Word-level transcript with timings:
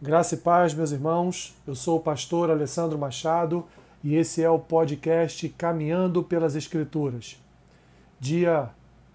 Graça 0.00 0.34
e 0.34 0.38
paz, 0.38 0.74
meus 0.74 0.92
irmãos. 0.92 1.56
Eu 1.66 1.74
sou 1.74 1.96
o 1.96 2.02
pastor 2.02 2.50
Alessandro 2.50 2.98
Machado 2.98 3.64
e 4.04 4.14
esse 4.14 4.42
é 4.42 4.50
o 4.50 4.58
podcast 4.58 5.48
Caminhando 5.56 6.22
pelas 6.22 6.54
Escrituras. 6.54 7.42
Dia 8.20 8.68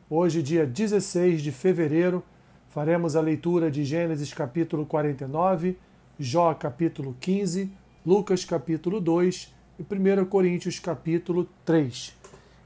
hoje, 0.09 0.41
dia 0.41 0.65
16 0.65 1.43
de 1.43 1.51
fevereiro, 1.51 2.23
faremos 2.67 3.15
a 3.15 3.21
leitura 3.21 3.69
de 3.69 3.85
Gênesis 3.85 4.33
capítulo 4.33 4.83
49, 4.83 5.77
Jó 6.19 6.51
capítulo 6.55 7.15
15, 7.19 7.71
Lucas 8.03 8.43
capítulo 8.43 8.99
2 8.99 9.53
e 9.77 9.83
1 9.83 10.25
Coríntios 10.25 10.79
capítulo 10.79 11.47
3. 11.63 12.17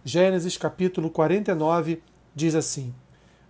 Gênesis 0.05 0.57
capítulo 0.57 1.09
49 1.09 2.01
diz 2.33 2.55
assim: 2.55 2.95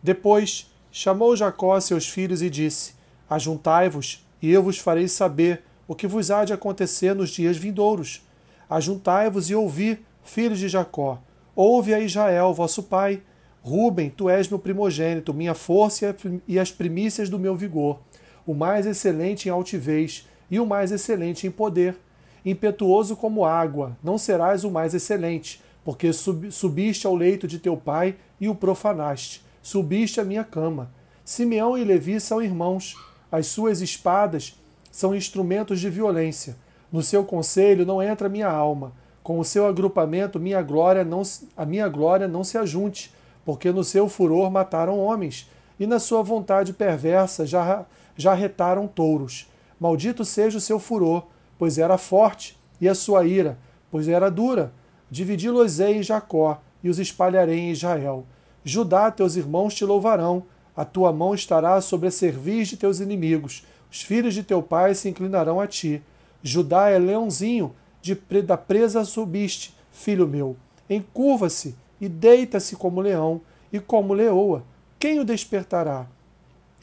Depois 0.01 0.73
chamou 0.91 1.35
Jacó 1.35 1.79
seus 1.79 2.09
filhos 2.09 2.41
e 2.41 2.49
disse: 2.49 2.95
Ajuntai-vos 3.29 4.24
e 4.41 4.51
eu 4.51 4.61
vos 4.63 4.77
farei 4.79 5.07
saber 5.07 5.63
o 5.87 5.95
que 5.95 6.07
vos 6.07 6.31
há 6.31 6.43
de 6.45 6.53
acontecer 6.53 7.13
nos 7.15 7.29
dias 7.29 7.57
vindouros. 7.57 8.25
Ajuntai-vos 8.69 9.49
e 9.49 9.55
ouvi, 9.55 9.99
filhos 10.23 10.59
de 10.59 10.67
Jacó. 10.67 11.21
Ouve 11.55 11.93
a 11.93 11.99
Israel, 11.99 12.53
vosso 12.53 12.83
pai. 12.83 13.21
Ruben, 13.61 14.09
tu 14.09 14.29
és 14.29 14.47
meu 14.47 14.59
primogênito, 14.59 15.33
minha 15.33 15.55
força 15.55 16.15
e 16.47 16.59
as 16.59 16.71
primícias 16.71 17.29
do 17.29 17.39
meu 17.39 17.55
vigor, 17.55 17.99
o 18.45 18.53
mais 18.53 18.85
excelente 18.85 19.47
em 19.47 19.51
altivez 19.51 20.27
e 20.51 20.59
o 20.59 20.67
mais 20.67 20.91
excelente 20.91 21.47
em 21.47 21.51
poder. 21.51 21.97
Impetuoso 22.45 23.15
como 23.15 23.43
água, 23.43 23.97
não 24.03 24.19
serás 24.19 24.63
o 24.63 24.69
mais 24.69 24.93
excelente, 24.93 25.63
porque 25.83 26.11
subiste 26.13 27.07
ao 27.07 27.15
leito 27.15 27.47
de 27.47 27.57
teu 27.57 27.75
pai 27.75 28.17
e 28.39 28.47
o 28.47 28.53
profanaste, 28.53 29.43
subiste 29.63 30.19
à 30.19 30.23
minha 30.23 30.43
cama. 30.43 30.91
Simeão 31.23 31.75
e 31.75 31.83
Levi 31.83 32.19
são 32.19 32.39
irmãos. 32.39 32.95
As 33.31 33.47
suas 33.47 33.81
espadas 33.81 34.59
são 34.91 35.15
instrumentos 35.15 35.79
de 35.79 35.89
violência. 35.89 36.55
No 36.91 37.01
seu 37.01 37.23
conselho 37.23 37.85
não 37.85 38.01
entra 38.01 38.29
minha 38.29 38.47
alma. 38.47 38.93
Com 39.21 39.39
o 39.39 39.43
seu 39.43 39.65
agrupamento, 39.65 40.39
minha 40.39 40.61
glória 40.61 41.03
não, 41.03 41.21
a 41.57 41.65
minha 41.65 41.89
glória 41.89 42.27
não 42.27 42.43
se 42.43 42.57
ajunte, 42.57 43.11
porque 43.43 43.71
no 43.71 43.83
seu 43.83 44.07
furor 44.07 44.49
mataram 44.51 44.99
homens, 44.99 45.49
e 45.79 45.85
na 45.85 45.99
sua 45.99 46.21
vontade 46.21 46.73
perversa 46.73 47.45
já, 47.45 47.85
já 48.15 48.33
retaram 48.33 48.87
touros. 48.87 49.47
Maldito 49.79 50.23
seja 50.23 50.57
o 50.57 50.61
seu 50.61 50.79
furor, 50.79 51.25
pois 51.57 51.77
era 51.77 51.97
forte, 51.97 52.57
e 52.79 52.87
a 52.87 52.95
sua 52.95 53.25
ira, 53.25 53.57
pois 53.91 54.07
era 54.07 54.29
dura. 54.29 54.71
Dividi-los-ei 55.09 55.97
em 55.97 56.03
Jacó, 56.03 56.61
e 56.83 56.89
os 56.89 56.99
espalharei 56.99 57.59
em 57.59 57.71
Israel. 57.71 58.25
Judá, 58.63 59.11
teus 59.11 59.35
irmãos 59.35 59.73
te 59.73 59.83
louvarão, 59.83 60.43
a 60.75 60.83
tua 60.83 61.13
mão 61.13 61.33
estará 61.33 61.79
sobre 61.79 62.07
a 62.07 62.11
cerviz 62.11 62.67
de 62.67 62.77
teus 62.77 62.99
inimigos. 62.99 63.65
Os 63.91 64.01
filhos 64.01 64.33
de 64.33 64.43
teu 64.43 64.61
pai 64.61 64.93
se 64.93 65.07
inclinarão 65.07 65.61
a 65.61 65.67
ti. 65.67 66.01
Judá 66.43 66.89
é 66.89 66.99
leãozinho, 66.99 67.73
de, 68.01 68.15
da 68.41 68.57
presa 68.57 69.03
subiste, 69.05 69.73
filho 69.91 70.27
meu. 70.27 70.55
Encurva-se 70.89 71.75
e 71.99 72.07
deita-se 72.07 72.75
como 72.75 73.01
leão 73.01 73.41
e 73.71 73.79
como 73.79 74.13
leoa. 74.13 74.63
Quem 74.99 75.19
o 75.19 75.25
despertará? 75.25 76.05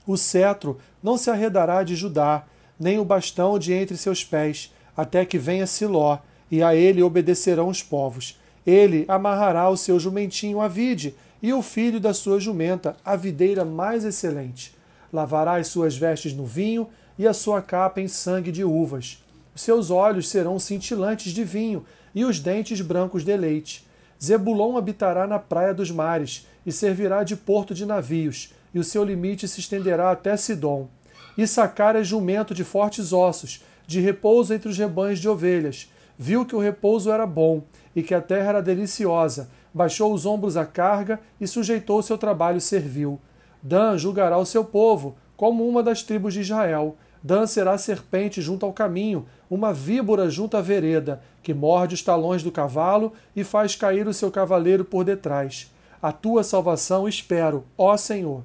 O 0.06 0.16
cetro 0.16 0.78
não 1.02 1.16
se 1.16 1.30
arredará 1.30 1.82
de 1.82 1.94
Judá, 1.94 2.44
nem 2.78 2.98
o 2.98 3.04
bastão 3.04 3.58
de 3.58 3.72
entre 3.72 3.96
seus 3.96 4.24
pés, 4.24 4.74
até 4.96 5.24
que 5.24 5.38
venha 5.38 5.66
Siló, 5.66 6.18
e 6.50 6.62
a 6.62 6.74
ele 6.74 7.02
obedecerão 7.02 7.68
os 7.68 7.82
povos. 7.82 8.38
Ele 8.66 9.04
amarrará 9.06 9.68
o 9.68 9.76
seu 9.76 9.98
jumentinho 9.98 10.60
à 10.60 10.68
vide, 10.68 11.14
e 11.42 11.52
o 11.52 11.60
filho 11.60 11.98
da 11.98 12.14
sua 12.14 12.38
jumenta, 12.38 12.96
a 13.04 13.16
videira 13.16 13.64
mais 13.64 14.04
excelente. 14.04 14.74
Lavará 15.12 15.56
as 15.56 15.66
suas 15.66 15.96
vestes 15.96 16.32
no 16.32 16.46
vinho 16.46 16.88
e 17.18 17.26
a 17.26 17.34
sua 17.34 17.60
capa 17.60 18.00
em 18.00 18.06
sangue 18.06 18.52
de 18.52 18.64
uvas. 18.64 19.22
Seus 19.54 19.90
olhos 19.90 20.28
serão 20.28 20.58
cintilantes 20.58 21.32
de 21.32 21.42
vinho 21.42 21.84
e 22.14 22.24
os 22.24 22.38
dentes 22.38 22.80
brancos 22.80 23.24
de 23.24 23.36
leite. 23.36 23.86
Zebulon 24.22 24.76
habitará 24.76 25.26
na 25.26 25.38
praia 25.38 25.74
dos 25.74 25.90
mares 25.90 26.46
e 26.64 26.70
servirá 26.70 27.24
de 27.24 27.34
porto 27.34 27.74
de 27.74 27.84
navios, 27.84 28.54
e 28.72 28.78
o 28.78 28.84
seu 28.84 29.04
limite 29.04 29.48
se 29.48 29.60
estenderá 29.60 30.12
até 30.12 30.36
Sidom. 30.36 30.88
Issacar 31.36 31.96
é 31.96 32.04
jumento 32.04 32.54
de 32.54 32.62
fortes 32.62 33.12
ossos, 33.12 33.64
de 33.86 34.00
repouso 34.00 34.54
entre 34.54 34.68
os 34.68 34.78
rebanhos 34.78 35.18
de 35.18 35.28
ovelhas. 35.28 35.90
Viu 36.16 36.46
que 36.46 36.54
o 36.54 36.60
repouso 36.60 37.10
era 37.10 37.26
bom 37.26 37.64
e 37.96 38.02
que 38.02 38.14
a 38.14 38.20
terra 38.20 38.50
era 38.50 38.62
deliciosa, 38.62 39.50
baixou 39.72 40.12
os 40.12 40.26
ombros 40.26 40.56
à 40.56 40.64
carga 40.66 41.20
e 41.40 41.46
sujeitou 41.46 42.02
seu 42.02 42.18
trabalho 42.18 42.60
servil. 42.60 43.20
Dan 43.62 43.96
julgará 43.96 44.36
o 44.38 44.46
seu 44.46 44.64
povo, 44.64 45.16
como 45.36 45.68
uma 45.68 45.82
das 45.82 46.02
tribos 46.02 46.34
de 46.34 46.40
Israel. 46.40 46.96
Dan 47.22 47.46
será 47.46 47.78
serpente 47.78 48.42
junto 48.42 48.66
ao 48.66 48.72
caminho, 48.72 49.26
uma 49.48 49.72
víbora 49.72 50.28
junto 50.28 50.56
à 50.56 50.60
vereda, 50.60 51.22
que 51.42 51.54
morde 51.54 51.94
os 51.94 52.02
talões 52.02 52.42
do 52.42 52.50
cavalo 52.50 53.12
e 53.34 53.44
faz 53.44 53.76
cair 53.76 54.08
o 54.08 54.14
seu 54.14 54.30
cavaleiro 54.30 54.84
por 54.84 55.04
detrás. 55.04 55.70
A 56.00 56.10
tua 56.10 56.42
salvação 56.42 57.08
espero, 57.08 57.64
ó 57.78 57.96
Senhor. 57.96 58.42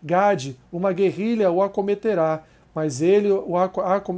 Gade, 0.00 0.56
uma 0.72 0.92
guerrilha 0.92 1.50
o 1.50 1.60
acometerá, 1.60 2.44
mas 2.72 3.02
ele, 3.02 3.30
o, 3.30 3.52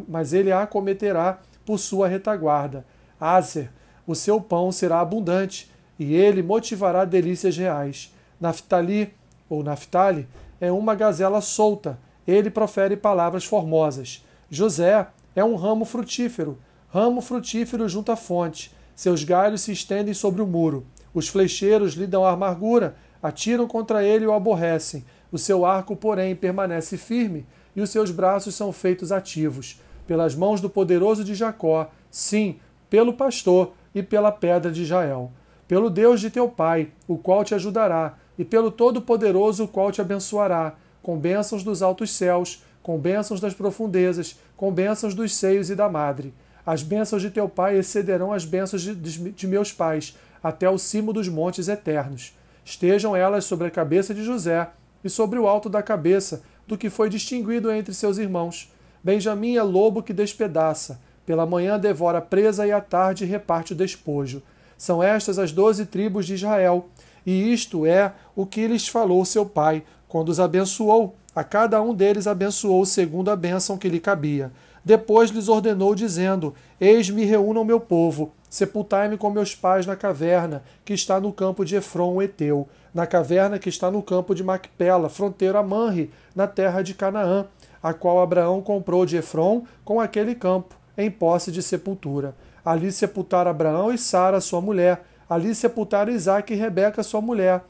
mas 0.06 0.34
ele 0.34 0.52
a 0.52 0.62
acometerá 0.62 1.40
por 1.64 1.78
sua 1.78 2.06
retaguarda. 2.06 2.84
Aser, 3.18 3.70
o 4.06 4.14
seu 4.14 4.40
pão 4.40 4.70
será 4.70 5.00
abundante, 5.00 5.71
e 5.98 6.14
ele 6.14 6.42
motivará 6.42 7.04
delícias 7.04 7.56
reais. 7.56 8.12
Naftali, 8.40 9.12
ou 9.48 9.62
Naftali, 9.62 10.26
é 10.60 10.70
uma 10.70 10.94
gazela 10.94 11.40
solta, 11.40 11.98
ele 12.26 12.50
profere 12.50 12.96
palavras 12.96 13.44
formosas. 13.44 14.24
José 14.50 15.06
é 15.34 15.44
um 15.44 15.54
ramo 15.54 15.84
frutífero, 15.84 16.58
ramo 16.88 17.20
frutífero 17.20 17.88
junto 17.88 18.12
à 18.12 18.16
fonte. 18.16 18.72
Seus 18.94 19.24
galhos 19.24 19.62
se 19.62 19.72
estendem 19.72 20.14
sobre 20.14 20.42
o 20.42 20.46
muro. 20.46 20.86
Os 21.14 21.28
flecheiros 21.28 21.94
lhe 21.94 22.06
dão 22.06 22.24
amargura, 22.24 22.96
atiram 23.22 23.66
contra 23.66 24.04
ele 24.04 24.24
e 24.24 24.28
o 24.28 24.32
aborrecem. 24.32 25.04
O 25.30 25.38
seu 25.38 25.64
arco, 25.64 25.96
porém, 25.96 26.36
permanece 26.36 26.96
firme, 26.96 27.46
e 27.74 27.80
os 27.80 27.90
seus 27.90 28.10
braços 28.10 28.54
são 28.54 28.72
feitos 28.72 29.10
ativos. 29.10 29.80
Pelas 30.06 30.34
mãos 30.34 30.60
do 30.60 30.68
poderoso 30.68 31.24
de 31.24 31.34
Jacó, 31.34 31.90
sim, 32.10 32.56
pelo 32.90 33.14
pastor 33.14 33.72
e 33.94 34.02
pela 34.02 34.30
pedra 34.30 34.70
de 34.70 34.82
Israel 34.82 35.32
pelo 35.72 35.88
Deus 35.88 36.20
de 36.20 36.28
teu 36.28 36.50
Pai, 36.50 36.88
o 37.08 37.16
qual 37.16 37.42
te 37.42 37.54
ajudará, 37.54 38.18
e 38.38 38.44
pelo 38.44 38.70
Todo-Poderoso, 38.70 39.64
o 39.64 39.68
qual 39.68 39.90
te 39.90 40.02
abençoará, 40.02 40.74
com 41.02 41.16
bênçãos 41.16 41.64
dos 41.64 41.80
altos 41.80 42.10
céus, 42.10 42.62
com 42.82 42.98
bênçãos 42.98 43.40
das 43.40 43.54
profundezas, 43.54 44.38
com 44.54 44.70
bênçãos 44.70 45.14
dos 45.14 45.34
seios 45.34 45.70
e 45.70 45.74
da 45.74 45.88
madre. 45.88 46.34
As 46.66 46.82
bênçãos 46.82 47.22
de 47.22 47.30
teu 47.30 47.48
Pai 47.48 47.78
excederão 47.78 48.34
as 48.34 48.44
bênçãos 48.44 48.82
de, 48.82 48.94
de, 48.94 49.30
de 49.30 49.46
meus 49.46 49.72
pais, 49.72 50.14
até 50.42 50.68
o 50.68 50.76
cimo 50.76 51.10
dos 51.10 51.26
montes 51.26 51.68
eternos. 51.68 52.36
Estejam 52.62 53.16
elas 53.16 53.46
sobre 53.46 53.66
a 53.66 53.70
cabeça 53.70 54.12
de 54.12 54.22
José 54.22 54.68
e 55.02 55.08
sobre 55.08 55.38
o 55.38 55.48
alto 55.48 55.70
da 55.70 55.82
cabeça 55.82 56.42
do 56.66 56.76
que 56.76 56.90
foi 56.90 57.08
distinguido 57.08 57.72
entre 57.72 57.94
seus 57.94 58.18
irmãos. 58.18 58.70
Benjamim 59.02 59.56
é 59.56 59.62
lobo 59.62 60.02
que 60.02 60.12
despedaça. 60.12 61.00
Pela 61.24 61.46
manhã 61.46 61.78
devora 61.78 62.18
a 62.18 62.20
presa 62.20 62.66
e 62.66 62.72
à 62.72 62.80
tarde 62.82 63.24
reparte 63.24 63.72
o 63.72 63.76
despojo. 63.76 64.42
São 64.82 65.00
estas 65.00 65.38
as 65.38 65.52
doze 65.52 65.86
tribos 65.86 66.26
de 66.26 66.34
Israel, 66.34 66.86
e 67.24 67.52
isto 67.52 67.86
é 67.86 68.14
o 68.34 68.44
que 68.44 68.66
lhes 68.66 68.88
falou 68.88 69.24
seu 69.24 69.46
pai, 69.46 69.84
quando 70.08 70.28
os 70.28 70.40
abençoou. 70.40 71.14
A 71.36 71.44
cada 71.44 71.80
um 71.80 71.94
deles 71.94 72.26
abençoou 72.26 72.84
segundo 72.84 73.30
a 73.30 73.36
bênção 73.36 73.78
que 73.78 73.88
lhe 73.88 74.00
cabia. 74.00 74.50
Depois 74.84 75.30
lhes 75.30 75.46
ordenou, 75.46 75.94
dizendo: 75.94 76.52
Eis-me 76.80 77.24
reúnam 77.24 77.64
meu 77.64 77.78
povo, 77.78 78.32
sepultai-me 78.50 79.16
com 79.16 79.30
meus 79.30 79.54
pais 79.54 79.86
na 79.86 79.94
caverna, 79.94 80.64
que 80.84 80.94
está 80.94 81.20
no 81.20 81.32
campo 81.32 81.64
de 81.64 81.76
Efron, 81.76 82.14
o 82.14 82.20
Eteu, 82.20 82.68
na 82.92 83.06
caverna 83.06 83.60
que 83.60 83.68
está 83.68 83.88
no 83.88 84.02
campo 84.02 84.34
de 84.34 84.42
Macpela, 84.42 85.08
fronteira 85.08 85.60
a 85.60 85.62
Manre, 85.62 86.10
na 86.34 86.48
terra 86.48 86.82
de 86.82 86.92
Canaã, 86.92 87.46
a 87.80 87.94
qual 87.94 88.20
Abraão 88.20 88.60
comprou 88.60 89.06
de 89.06 89.16
Efron 89.16 89.62
com 89.84 90.00
aquele 90.00 90.34
campo, 90.34 90.74
em 90.98 91.08
posse 91.08 91.52
de 91.52 91.62
sepultura. 91.62 92.34
Ali 92.64 92.92
sepultaram 92.92 93.50
Abraão 93.50 93.92
e 93.92 93.98
Sara, 93.98 94.40
sua 94.40 94.60
mulher. 94.60 95.04
Ali 95.28 95.54
sepultaram 95.54 96.12
Isaac 96.12 96.52
e 96.52 96.56
Rebeca, 96.56 97.02
sua 97.02 97.20
mulher. 97.20 97.64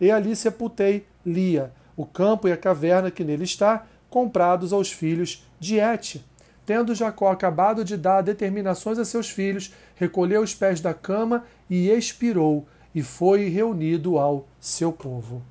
E 0.00 0.10
ali 0.10 0.34
sepultei 0.34 1.06
Lia, 1.24 1.72
o 1.96 2.06
campo 2.06 2.48
e 2.48 2.52
a 2.52 2.56
caverna 2.56 3.10
que 3.10 3.24
nele 3.24 3.44
está, 3.44 3.86
comprados 4.08 4.72
aos 4.72 4.90
filhos 4.90 5.44
de 5.58 5.78
Et. 5.78 6.22
Tendo 6.64 6.94
Jacó 6.94 7.30
acabado 7.30 7.84
de 7.84 7.96
dar 7.96 8.22
determinações 8.22 8.98
a 8.98 9.04
seus 9.04 9.28
filhos, 9.28 9.74
recolheu 9.96 10.42
os 10.42 10.54
pés 10.54 10.80
da 10.80 10.94
cama 10.94 11.44
e 11.68 11.90
expirou, 11.90 12.66
e 12.94 13.02
foi 13.02 13.48
reunido 13.48 14.18
ao 14.18 14.46
seu 14.60 14.92
povo. 14.92 15.42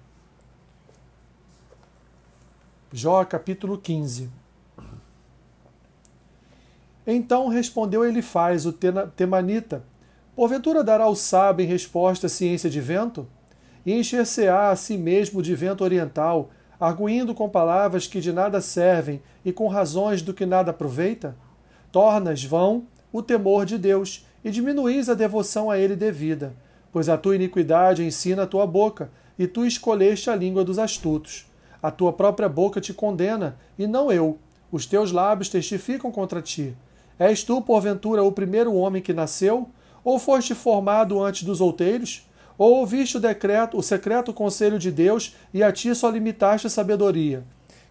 Jó 2.91 3.23
capítulo 3.25 3.77
15 3.77 4.46
então 7.07 7.47
respondeu 7.47 8.03
Elifaz, 8.03 8.65
o 8.65 8.73
temanita: 9.15 9.83
Porventura 10.35 10.83
dará 10.83 11.07
o 11.07 11.15
sábio 11.15 11.63
em 11.63 11.67
resposta 11.67 12.27
ciência 12.27 12.69
de 12.69 12.81
vento? 12.81 13.25
E 13.85 13.93
encher-se-á 13.93 14.69
a 14.69 14.75
si 14.75 14.97
mesmo 14.97 15.41
de 15.41 15.55
vento 15.55 15.83
oriental, 15.83 16.51
arguindo 16.77 17.33
com 17.33 17.49
palavras 17.49 18.05
que 18.05 18.19
de 18.19 18.33
nada 18.33 18.59
servem 18.59 19.21
e 19.45 19.53
com 19.53 19.67
razões 19.67 20.21
do 20.21 20.33
que 20.33 20.45
nada 20.45 20.71
aproveita? 20.71 21.35
Tornas 21.91 22.43
vão 22.43 22.85
o 23.11 23.23
temor 23.23 23.65
de 23.65 23.77
Deus 23.77 24.25
e 24.43 24.51
diminuís 24.51 25.09
a 25.09 25.13
devoção 25.13 25.71
a 25.71 25.77
ele 25.79 25.95
devida, 25.95 26.53
pois 26.91 27.09
a 27.09 27.17
tua 27.17 27.35
iniquidade 27.35 28.03
ensina 28.03 28.43
a 28.43 28.47
tua 28.47 28.67
boca, 28.67 29.09
e 29.39 29.47
tu 29.47 29.65
escolheste 29.65 30.29
a 30.29 30.35
língua 30.35 30.63
dos 30.63 30.79
astutos. 30.79 31.45
A 31.81 31.91
tua 31.91 32.11
própria 32.11 32.49
boca 32.49 32.81
te 32.81 32.93
condena, 32.93 33.57
e 33.77 33.85
não 33.87 34.11
eu. 34.11 34.37
Os 34.71 34.85
teus 34.85 35.11
lábios 35.11 35.47
testificam 35.49 36.11
contra 36.11 36.41
ti. 36.41 36.75
És 37.19 37.43
tu, 37.43 37.61
porventura, 37.61 38.23
o 38.23 38.31
primeiro 38.31 38.73
homem 38.73 39.01
que 39.01 39.13
nasceu? 39.13 39.69
Ou 40.03 40.19
foste 40.19 40.53
formado 40.53 41.21
antes 41.21 41.43
dos 41.43 41.59
outeiros? 41.59 42.27
Ou 42.57 42.77
ouviste 42.77 43.17
o 43.17 43.19
decreto, 43.19 43.77
o 43.77 43.83
secreto 43.83 44.33
conselho 44.33 44.79
de 44.79 44.91
Deus, 44.91 45.35
e 45.53 45.61
a 45.61 45.71
ti 45.71 45.93
só 45.93 46.09
limitaste 46.09 46.67
a 46.67 46.69
sabedoria? 46.69 47.43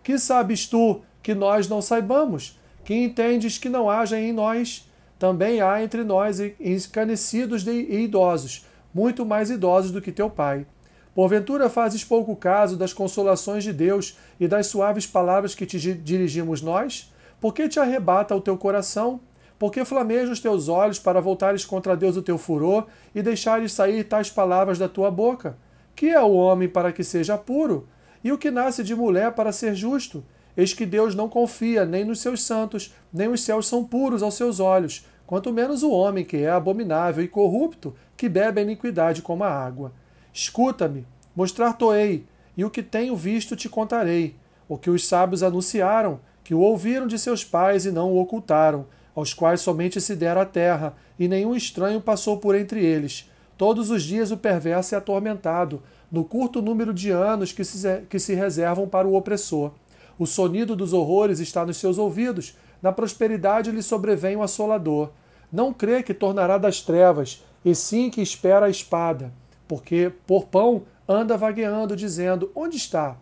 Que 0.02 0.19
sabes 0.19 0.67
tu 0.67 1.00
que 1.23 1.34
nós 1.34 1.69
não 1.69 1.82
saibamos? 1.82 2.58
Que 2.84 2.94
entendes 2.94 3.58
que 3.58 3.69
não 3.69 3.90
haja 3.90 4.19
em 4.19 4.32
nós? 4.32 4.88
Também 5.19 5.61
há 5.61 5.82
entre 5.82 6.05
nós 6.05 6.38
escanecidos 6.61 7.67
e 7.67 8.02
idosos, 8.02 8.67
muito 8.94 9.25
mais 9.25 9.50
idosos 9.50 9.90
do 9.90 10.02
que 10.02 10.12
teu 10.12 10.28
pai. 10.28 10.67
Porventura 11.14 11.70
fazes 11.70 12.05
pouco 12.05 12.37
caso 12.37 12.76
das 12.76 12.93
consolações 12.93 13.64
de 13.64 13.73
Deus 13.73 14.19
e 14.38 14.46
das 14.46 14.67
suaves 14.67 15.06
palavras 15.06 15.55
que 15.55 15.64
te 15.64 15.78
dirigimos 15.94 16.61
nós? 16.61 17.11
Por 17.41 17.53
que 17.53 17.69
te 17.69 17.79
arrebata 17.79 18.35
o 18.35 18.41
teu 18.41 18.56
coração? 18.56 19.21
Porque 19.59 19.85
flamejam 19.85 20.33
os 20.33 20.41
teus 20.41 20.69
olhos 20.69 20.99
para 20.99 21.21
voltares 21.21 21.65
contra 21.65 21.97
Deus 21.97 22.17
o 22.17 22.23
teu 22.23 22.37
furor 22.37 22.87
e 23.15 23.23
deixares 23.23 23.73
sair 23.73 24.05
tais 24.05 24.31
palavras 24.31 24.79
da 24.79 24.88
tua 24.88 25.11
boca? 25.11 25.56
Que 25.94 26.11
é 26.11 26.21
o 26.21 26.33
homem 26.33 26.69
para 26.69 26.93
que 26.93 27.03
seja 27.03 27.38
puro? 27.38 27.88
E 28.23 28.33
o 28.33 28.38
que 28.38 28.50
nasce 28.50 28.83
de 28.83 28.94
mulher 28.94 29.33
para 29.33 29.53
ser 29.53 29.75
justo? 29.75 30.25
Eis 30.56 30.73
que 30.73 30.87
Deus 30.87 31.15
não 31.15 31.29
confia 31.29 31.85
nem 31.85 32.05
nos 32.05 32.21
seus 32.21 32.43
santos, 32.43 32.94
nem 33.12 33.29
os 33.29 33.43
céus 33.43 33.67
são 33.67 33.85
puros 33.85 34.23
aos 34.23 34.35
seus 34.35 34.59
olhos, 34.59 35.06
quanto 35.27 35.53
menos 35.53 35.83
o 35.83 35.91
homem 35.91 36.25
que 36.25 36.38
é 36.38 36.50
abominável 36.50 37.23
e 37.23 37.29
corrupto, 37.29 37.94
que 38.17 38.29
bebe 38.29 38.61
a 38.61 38.65
iniquidade 38.65 39.21
como 39.21 39.44
a 39.44 39.50
água. 39.50 39.93
Escuta-me, 40.33 41.06
mostrar-te-ei, 41.35 42.27
e 42.56 42.65
o 42.65 42.71
que 42.71 42.83
tenho 42.83 43.15
visto 43.15 43.55
te 43.55 43.69
contarei, 43.69 44.35
o 44.67 44.79
que 44.79 44.88
os 44.88 45.06
sábios 45.06 45.43
anunciaram, 45.43 46.21
que 46.47 46.55
o 46.55 46.61
ouviram 46.61 47.09
de 47.09 47.19
seus 47.19 47.45
pais 47.45 47.87
e 47.87 47.91
não 47.91 48.13
o 48.13 48.21
ocultaram, 48.21 48.87
aos 49.17 49.35
quais 49.35 49.61
somente 49.61 50.01
se 50.01 50.15
dera 50.15 50.43
a 50.43 50.47
terra, 50.47 50.95
e 51.19 51.27
nenhum 51.27 51.57
estranho 51.57 52.01
passou 52.01 52.37
por 52.37 52.55
entre 52.55 52.85
eles. 52.85 53.29
Todos 53.59 53.91
os 53.91 54.05
dias 54.05 54.31
o 54.31 54.37
perverso 54.37 54.95
é 54.95 54.99
atormentado, 54.99 55.83
no 56.09 56.23
curto 56.23 56.63
número 56.63 56.95
de 56.95 57.11
anos 57.11 57.51
que 57.51 57.65
se, 57.65 58.03
que 58.09 58.21
se 58.21 58.33
reservam 58.33 58.87
para 58.87 59.09
o 59.09 59.17
opressor. 59.17 59.73
O 60.17 60.25
sonido 60.25 60.77
dos 60.77 60.93
horrores 60.93 61.41
está 61.41 61.67
nos 61.67 61.79
seus 61.79 61.99
ouvidos, 61.99 62.57
na 62.81 62.93
prosperidade 62.93 63.73
lhe 63.73 63.83
sobrevém 63.83 64.37
o 64.37 64.43
assolador. 64.45 65.11
Não 65.51 65.73
crê 65.73 66.01
que 66.01 66.15
tornará 66.15 66.59
das 66.59 66.81
trevas, 66.81 67.43
e 67.65 67.75
sim 67.75 68.09
que 68.09 68.23
espera 68.23 68.67
a 68.67 68.71
espada, 68.71 69.33
porque 69.67 70.13
por 70.29 70.45
pão 70.45 70.85
anda 71.09 71.37
vagueando, 71.37 71.97
dizendo: 71.97 72.53
Onde 72.55 72.77
está? 72.77 73.17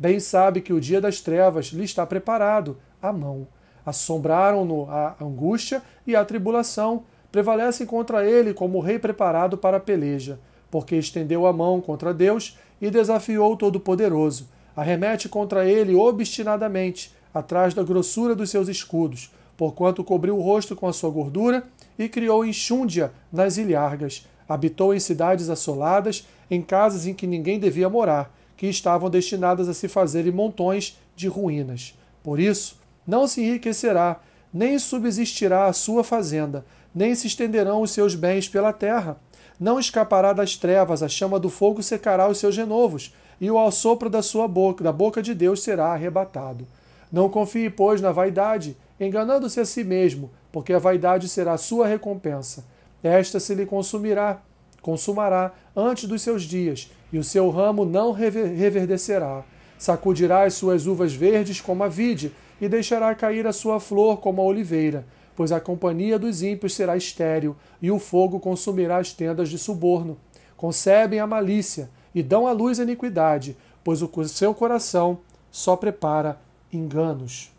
Bem 0.00 0.18
sabe 0.18 0.62
que 0.62 0.72
o 0.72 0.80
dia 0.80 0.98
das 0.98 1.20
trevas 1.20 1.66
lhe 1.66 1.84
está 1.84 2.06
preparado, 2.06 2.78
à 3.02 3.12
mão. 3.12 3.46
Assombraram-no 3.84 4.90
a 4.90 5.14
angústia 5.20 5.82
e 6.06 6.16
a 6.16 6.24
tribulação, 6.24 7.02
prevalecem 7.30 7.86
contra 7.86 8.24
ele 8.24 8.54
como 8.54 8.80
rei 8.80 8.98
preparado 8.98 9.58
para 9.58 9.76
a 9.76 9.80
peleja, 9.80 10.40
porque 10.70 10.96
estendeu 10.96 11.46
a 11.46 11.52
mão 11.52 11.82
contra 11.82 12.14
Deus 12.14 12.58
e 12.80 12.90
desafiou 12.90 13.52
o 13.52 13.56
Todo-Poderoso. 13.58 14.48
Arremete 14.74 15.28
contra 15.28 15.66
ele 15.66 15.94
obstinadamente, 15.94 17.14
atrás 17.34 17.74
da 17.74 17.82
grossura 17.82 18.34
dos 18.34 18.48
seus 18.48 18.68
escudos, 18.68 19.30
porquanto 19.54 20.02
cobriu 20.02 20.38
o 20.38 20.40
rosto 20.40 20.74
com 20.74 20.88
a 20.88 20.94
sua 20.94 21.10
gordura 21.10 21.64
e 21.98 22.08
criou 22.08 22.42
enxúndia 22.42 23.12
nas 23.30 23.58
ilhargas. 23.58 24.26
Habitou 24.48 24.94
em 24.94 24.98
cidades 24.98 25.50
assoladas, 25.50 26.26
em 26.50 26.62
casas 26.62 27.06
em 27.06 27.12
que 27.12 27.26
ninguém 27.26 27.60
devia 27.60 27.90
morar, 27.90 28.34
que 28.60 28.66
estavam 28.66 29.08
destinadas 29.08 29.70
a 29.70 29.72
se 29.72 29.88
fazerem 29.88 30.30
montões 30.30 31.00
de 31.16 31.28
ruínas. 31.28 31.98
Por 32.22 32.38
isso, 32.38 32.76
não 33.06 33.26
se 33.26 33.40
enriquecerá, 33.40 34.20
nem 34.52 34.78
subsistirá 34.78 35.64
a 35.64 35.72
sua 35.72 36.04
fazenda, 36.04 36.66
nem 36.94 37.14
se 37.14 37.26
estenderão 37.26 37.80
os 37.80 37.90
seus 37.90 38.14
bens 38.14 38.50
pela 38.50 38.70
terra. 38.70 39.18
Não 39.58 39.80
escapará 39.80 40.34
das 40.34 40.58
trevas, 40.58 41.02
a 41.02 41.08
chama 41.08 41.40
do 41.40 41.48
fogo 41.48 41.82
secará 41.82 42.28
os 42.28 42.36
seus 42.36 42.54
renovos, 42.54 43.14
e 43.40 43.50
o 43.50 43.58
assopro 43.58 44.10
da 44.10 44.20
sua 44.20 44.46
boca, 44.46 44.84
da 44.84 44.92
boca 44.92 45.22
de 45.22 45.32
Deus 45.32 45.62
será 45.62 45.94
arrebatado. 45.94 46.66
Não 47.10 47.30
confie, 47.30 47.70
pois, 47.70 48.02
na 48.02 48.12
vaidade, 48.12 48.76
enganando-se 49.00 49.58
a 49.58 49.64
si 49.64 49.82
mesmo, 49.82 50.30
porque 50.52 50.74
a 50.74 50.78
vaidade 50.78 51.30
será 51.30 51.56
sua 51.56 51.86
recompensa. 51.86 52.66
Esta 53.02 53.40
se 53.40 53.54
lhe 53.54 53.64
consumirá, 53.64 54.42
consumará 54.82 55.54
antes 55.74 56.04
dos 56.04 56.20
seus 56.20 56.42
dias, 56.42 56.90
e 57.12 57.18
o 57.18 57.24
seu 57.24 57.50
ramo 57.50 57.84
não 57.84 58.12
reverdecerá. 58.12 59.44
Sacudirá 59.78 60.44
as 60.44 60.54
suas 60.54 60.86
uvas 60.86 61.14
verdes 61.14 61.60
como 61.60 61.82
a 61.82 61.88
vide, 61.88 62.32
e 62.60 62.68
deixará 62.68 63.14
cair 63.14 63.46
a 63.46 63.52
sua 63.52 63.80
flor 63.80 64.18
como 64.18 64.42
a 64.42 64.44
oliveira, 64.44 65.06
pois 65.34 65.50
a 65.50 65.58
companhia 65.58 66.18
dos 66.18 66.42
ímpios 66.42 66.74
será 66.74 66.96
estéril, 66.96 67.56
e 67.80 67.90
o 67.90 67.98
fogo 67.98 68.38
consumirá 68.38 68.98
as 68.98 69.12
tendas 69.14 69.48
de 69.48 69.56
suborno. 69.56 70.18
Concebem 70.56 71.18
a 71.18 71.26
malícia, 71.26 71.90
e 72.14 72.22
dão 72.22 72.46
à 72.46 72.52
luz 72.52 72.78
a 72.78 72.82
iniquidade, 72.82 73.56
pois 73.82 74.02
o 74.02 74.28
seu 74.28 74.52
coração 74.52 75.20
só 75.50 75.74
prepara 75.76 76.38
enganos. 76.70 77.50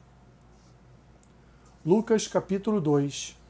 Lucas 1.83 2.27
capítulo 2.27 2.79
2 2.79 3.40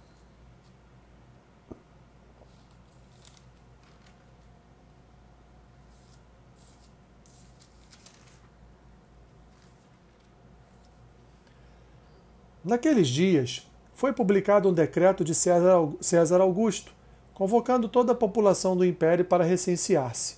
Naqueles 12.71 13.09
dias, 13.09 13.69
foi 13.91 14.13
publicado 14.13 14.69
um 14.69 14.73
decreto 14.73 15.25
de 15.25 15.35
César 15.35 16.39
Augusto, 16.39 16.93
convocando 17.33 17.89
toda 17.89 18.13
a 18.13 18.15
população 18.15 18.77
do 18.77 18.85
império 18.85 19.25
para 19.25 19.43
recensear-se. 19.43 20.37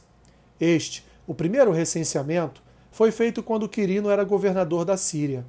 Este, 0.60 1.06
o 1.28 1.36
primeiro 1.36 1.72
recenseamento, 1.72 2.60
foi 2.92 3.12
feito 3.12 3.44
quando 3.44 3.70
Quirino 3.70 4.10
era 4.10 4.24
governador 4.24 4.84
da 4.84 4.98
Síria. 4.98 5.46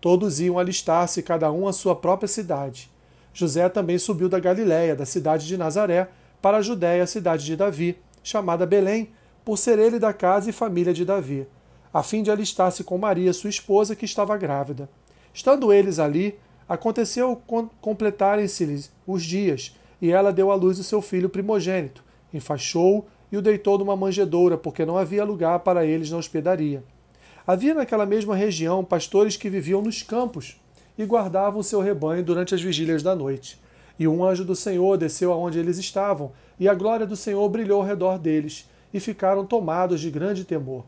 Todos 0.00 0.38
iam 0.38 0.60
alistar-se, 0.60 1.24
cada 1.24 1.50
um 1.50 1.66
à 1.66 1.72
sua 1.72 1.96
própria 1.96 2.28
cidade. 2.28 2.88
José 3.34 3.68
também 3.68 3.98
subiu 3.98 4.28
da 4.28 4.38
Galiléia, 4.38 4.94
da 4.94 5.04
cidade 5.04 5.44
de 5.44 5.56
Nazaré, 5.56 6.08
para 6.40 6.58
a 6.58 6.62
Judéia, 6.62 7.02
a 7.02 7.08
cidade 7.08 7.44
de 7.44 7.56
Davi, 7.56 7.98
chamada 8.22 8.64
Belém, 8.64 9.10
por 9.44 9.58
ser 9.58 9.76
ele 9.80 9.98
da 9.98 10.12
casa 10.12 10.50
e 10.50 10.52
família 10.52 10.94
de 10.94 11.04
Davi, 11.04 11.48
a 11.92 12.00
fim 12.04 12.22
de 12.22 12.30
alistar-se 12.30 12.84
com 12.84 12.96
Maria, 12.96 13.32
sua 13.32 13.50
esposa, 13.50 13.96
que 13.96 14.04
estava 14.04 14.36
grávida. 14.36 14.88
Estando 15.32 15.72
eles 15.72 15.98
ali, 15.98 16.38
aconteceu 16.68 17.40
completarem-se-lhes 17.80 18.92
os 19.06 19.22
dias, 19.22 19.76
e 20.00 20.10
ela 20.10 20.32
deu 20.32 20.50
à 20.50 20.54
luz 20.54 20.78
o 20.78 20.84
seu 20.84 21.02
filho 21.02 21.28
primogênito, 21.28 22.04
enfaixou-o 22.32 23.04
e 23.30 23.36
o 23.36 23.42
deitou 23.42 23.78
numa 23.78 23.96
manjedoura, 23.96 24.56
porque 24.56 24.84
não 24.84 24.96
havia 24.96 25.24
lugar 25.24 25.60
para 25.60 25.84
eles 25.84 26.10
na 26.10 26.16
hospedaria. 26.16 26.82
Havia 27.46 27.74
naquela 27.74 28.04
mesma 28.04 28.36
região 28.36 28.84
pastores 28.84 29.36
que 29.36 29.48
viviam 29.48 29.80
nos 29.80 30.02
campos 30.02 30.60
e 30.98 31.04
guardavam 31.04 31.60
o 31.60 31.64
seu 31.64 31.80
rebanho 31.80 32.22
durante 32.22 32.54
as 32.54 32.60
vigílias 32.60 33.02
da 33.02 33.14
noite. 33.14 33.58
E 33.98 34.06
um 34.06 34.24
anjo 34.24 34.44
do 34.44 34.54
Senhor 34.54 34.96
desceu 34.96 35.32
aonde 35.32 35.58
eles 35.58 35.78
estavam, 35.78 36.32
e 36.58 36.68
a 36.68 36.74
glória 36.74 37.06
do 37.06 37.16
Senhor 37.16 37.48
brilhou 37.48 37.80
ao 37.80 37.86
redor 37.86 38.18
deles, 38.18 38.68
e 38.92 39.00
ficaram 39.00 39.44
tomados 39.44 40.00
de 40.00 40.10
grande 40.10 40.44
temor. 40.44 40.84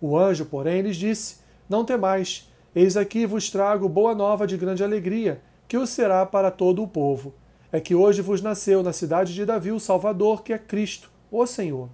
O 0.00 0.16
anjo, 0.16 0.44
porém, 0.44 0.82
lhes 0.82 0.96
disse: 0.96 1.36
Não 1.68 1.84
temais, 1.84 2.49
eis 2.74 2.96
aqui 2.96 3.26
vos 3.26 3.50
trago 3.50 3.88
boa 3.88 4.14
nova 4.14 4.46
de 4.46 4.56
grande 4.56 4.84
alegria, 4.84 5.40
que 5.66 5.76
o 5.76 5.86
será 5.86 6.24
para 6.26 6.50
todo 6.50 6.82
o 6.82 6.88
povo. 6.88 7.34
É 7.72 7.80
que 7.80 7.94
hoje 7.94 8.20
vos 8.20 8.42
nasceu 8.42 8.82
na 8.82 8.92
cidade 8.92 9.34
de 9.34 9.44
Davi 9.44 9.70
o 9.70 9.78
Salvador, 9.78 10.42
que 10.42 10.52
é 10.52 10.58
Cristo 10.58 11.10
o 11.30 11.46
Senhor. 11.46 11.88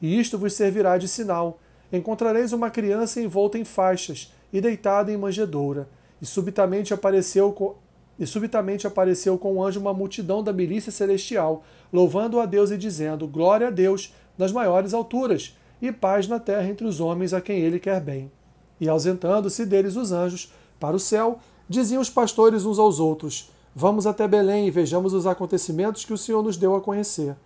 E 0.00 0.18
isto 0.18 0.38
vos 0.38 0.54
servirá 0.54 0.96
de 0.96 1.08
sinal: 1.08 1.58
encontrareis 1.92 2.52
uma 2.52 2.70
criança 2.70 3.20
envolta 3.20 3.58
em 3.58 3.64
faixas 3.64 4.32
e 4.52 4.60
deitada 4.60 5.12
em 5.12 5.16
manjedoura. 5.16 5.88
E 6.20 6.26
subitamente 6.26 6.92
apareceu 6.94 7.52
com, 7.52 7.76
e 8.18 8.26
subitamente 8.26 8.86
apareceu 8.86 9.38
com 9.38 9.56
o 9.56 9.64
anjo 9.64 9.78
uma 9.78 9.94
multidão 9.94 10.42
da 10.42 10.52
milícia 10.52 10.90
celestial, 10.90 11.62
louvando 11.92 12.40
a 12.40 12.46
Deus 12.46 12.70
e 12.70 12.78
dizendo: 12.78 13.28
Glória 13.28 13.68
a 13.68 13.70
Deus 13.70 14.14
nas 14.36 14.52
maiores 14.52 14.94
alturas, 14.94 15.56
e 15.80 15.92
paz 15.92 16.26
na 16.26 16.40
terra 16.40 16.68
entre 16.68 16.86
os 16.86 17.00
homens 17.00 17.32
a 17.32 17.40
quem 17.40 17.60
ele 17.60 17.78
quer 17.78 18.00
bem. 18.00 18.30
E 18.80 18.88
ausentando-se 18.88 19.66
deles 19.66 19.96
os 19.96 20.12
anjos 20.12 20.52
para 20.78 20.96
o 20.96 21.00
céu, 21.00 21.38
diziam 21.68 22.00
os 22.00 22.10
pastores 22.10 22.64
uns 22.64 22.78
aos 22.78 23.00
outros: 23.00 23.50
Vamos 23.74 24.06
até 24.06 24.26
Belém 24.26 24.66
e 24.66 24.70
vejamos 24.70 25.12
os 25.12 25.26
acontecimentos 25.26 26.04
que 26.04 26.12
o 26.12 26.18
Senhor 26.18 26.42
nos 26.42 26.56
deu 26.56 26.74
a 26.74 26.80
conhecer. 26.80 27.36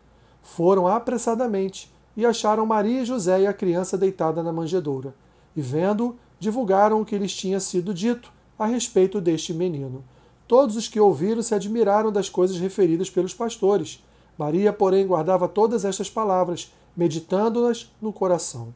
Foram 0.43 0.87
apressadamente 0.87 1.91
e 2.17 2.27
acharam 2.27 2.67
Maria 2.67 3.03
e 3.03 3.05
José 3.05 3.43
e 3.43 3.47
a 3.47 3.53
criança 3.53 3.97
deitada 3.97 4.43
na 4.43 4.53
manjedoura. 4.53 5.15
E 5.57 5.61
vendo, 5.61 6.17
divulgaram 6.39 7.01
o 7.01 7.05
que 7.05 7.19
lhes 7.19 7.35
tinha 7.35 7.61
sido 7.61 7.95
dito 7.95 8.33
a 8.59 8.67
respeito 8.67 9.21
deste 9.21 9.53
menino. 9.53 10.05
Todos 10.47 10.77
os 10.77 10.89
que 10.89 11.01
ouviram 11.01 11.43
se 11.43 11.55
admiraram 11.55 12.13
das 12.13 12.29
coisas 12.29 12.59
referidas 12.59 13.09
pelos 13.09 13.33
pastores. 13.33 14.03
Maria, 14.37 14.73
porém, 14.73 15.07
guardava 15.07 15.49
todas 15.49 15.85
estas 15.85 16.11
palavras, 16.11 16.73
meditando-nas 16.97 17.91
no 18.01 18.13
coração. 18.13 18.75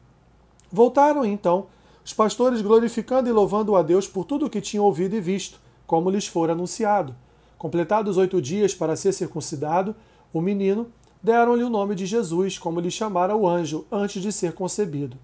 Voltaram 0.71 1.25
então 1.25 1.67
os 2.07 2.13
pastores 2.13 2.61
glorificando 2.61 3.27
e 3.27 3.33
louvando 3.33 3.75
a 3.75 3.81
Deus 3.81 4.07
por 4.07 4.23
tudo 4.23 4.45
o 4.45 4.49
que 4.49 4.61
tinham 4.61 4.85
ouvido 4.85 5.13
e 5.13 5.19
visto, 5.19 5.59
como 5.85 6.09
lhes 6.09 6.25
fora 6.25 6.53
anunciado. 6.53 7.13
Completados 7.57 8.15
oito 8.15 8.41
dias 8.41 8.73
para 8.73 8.95
ser 8.95 9.11
circuncidado, 9.11 9.93
o 10.31 10.39
menino 10.39 10.87
deram-lhe 11.21 11.65
o 11.65 11.69
nome 11.69 11.95
de 11.95 12.05
Jesus, 12.05 12.57
como 12.57 12.79
lhe 12.79 12.89
chamara 12.89 13.35
o 13.35 13.45
anjo 13.45 13.85
antes 13.91 14.21
de 14.21 14.31
ser 14.31 14.53
concebido. 14.53 15.17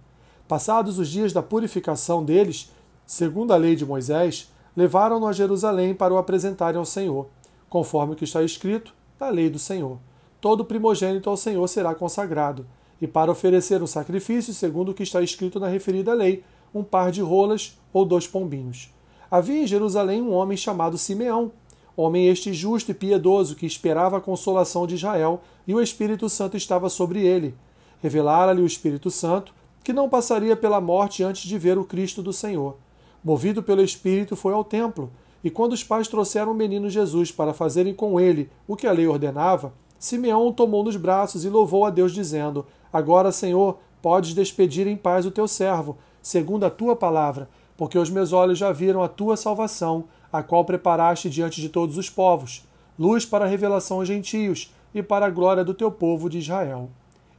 Passados 0.45 0.99
os 0.99 1.07
dias 1.07 1.31
da 1.31 1.41
purificação 1.41 2.21
deles, 2.21 2.69
segundo 3.05 3.53
a 3.53 3.55
lei 3.55 3.77
de 3.77 3.85
Moisés, 3.85 4.51
levaram-no 4.75 5.25
a 5.25 5.31
Jerusalém 5.31 5.93
para 5.93 6.13
o 6.13 6.17
apresentarem 6.17 6.77
ao 6.77 6.85
Senhor, 6.85 7.29
conforme 7.69 8.11
o 8.11 8.15
que 8.17 8.25
está 8.25 8.43
escrito 8.43 8.93
na 9.17 9.29
lei 9.29 9.49
do 9.49 9.57
Senhor. 9.57 9.99
Todo 10.41 10.65
primogênito 10.65 11.29
ao 11.29 11.37
Senhor 11.37 11.65
será 11.69 11.95
consagrado, 11.95 12.67
e 13.01 13.07
para 13.07 13.31
oferecer 13.31 13.81
um 13.81 13.87
sacrifício, 13.87 14.53
segundo 14.53 14.89
o 14.89 14.93
que 14.93 15.03
está 15.03 15.21
escrito 15.21 15.61
na 15.61 15.69
referida 15.69 16.13
lei, 16.13 16.43
um 16.73 16.83
par 16.83 17.11
de 17.11 17.21
rolas 17.21 17.77
ou 17.91 18.05
dois 18.05 18.27
pombinhos. 18.27 18.89
Havia 19.29 19.63
em 19.63 19.67
Jerusalém 19.67 20.21
um 20.21 20.33
homem 20.33 20.57
chamado 20.57 20.97
Simeão, 20.97 21.51
homem 21.95 22.27
este 22.27 22.53
justo 22.53 22.91
e 22.91 22.93
piedoso 22.93 23.55
que 23.55 23.65
esperava 23.65 24.17
a 24.17 24.21
consolação 24.21 24.85
de 24.85 24.95
Israel, 24.95 25.41
e 25.67 25.73
o 25.73 25.81
Espírito 25.81 26.29
Santo 26.29 26.57
estava 26.57 26.89
sobre 26.89 27.25
ele. 27.25 27.55
Revelara-lhe 28.01 28.61
o 28.61 28.65
Espírito 28.65 29.09
Santo 29.09 29.53
que 29.83 29.93
não 29.93 30.07
passaria 30.07 30.55
pela 30.55 30.79
morte 30.79 31.23
antes 31.23 31.43
de 31.43 31.57
ver 31.57 31.77
o 31.77 31.83
Cristo 31.83 32.23
do 32.23 32.31
Senhor. 32.31 32.77
Movido 33.23 33.61
pelo 33.61 33.81
Espírito, 33.81 34.35
foi 34.35 34.53
ao 34.53 34.63
templo, 34.63 35.11
e 35.43 35.49
quando 35.49 35.73
os 35.73 35.83
pais 35.83 36.07
trouxeram 36.07 36.51
o 36.51 36.55
menino 36.55 36.89
Jesus 36.89 37.31
para 37.31 37.53
fazerem 37.53 37.93
com 37.93 38.19
ele 38.19 38.49
o 38.67 38.75
que 38.75 38.87
a 38.87 38.91
lei 38.91 39.07
ordenava, 39.07 39.73
Simeão 39.99 40.47
o 40.47 40.53
tomou 40.53 40.83
nos 40.83 40.95
braços 40.95 41.43
e 41.45 41.49
louvou 41.49 41.85
a 41.85 41.89
Deus, 41.89 42.13
dizendo: 42.13 42.65
Agora, 42.91 43.31
Senhor, 43.31 43.77
podes 44.01 44.33
despedir 44.33 44.87
em 44.87 44.97
paz 44.97 45.25
o 45.25 45.31
teu 45.31 45.47
servo, 45.47 45.97
segundo 46.23 46.65
a 46.65 46.69
tua 46.69 46.95
palavra, 46.95 47.49
porque 47.77 47.99
os 47.99 48.09
meus 48.09 48.31
olhos 48.31 48.57
já 48.57 48.71
viram 48.71 49.03
a 49.03 49.09
tua 49.09 49.35
salvação, 49.35 50.05
a 50.31 50.41
qual 50.41 50.65
preparaste 50.65 51.29
diante 51.29 51.61
de 51.61 51.69
todos 51.69 51.97
os 51.97 52.09
povos, 52.09 52.65
luz 52.97 53.25
para 53.25 53.45
a 53.45 53.47
revelação 53.47 53.97
aos 53.97 54.07
gentios 54.07 54.73
e 54.95 55.03
para 55.03 55.25
a 55.25 55.29
glória 55.29 55.63
do 55.63 55.73
teu 55.73 55.91
povo 55.91 56.29
de 56.29 56.39
Israel. 56.39 56.89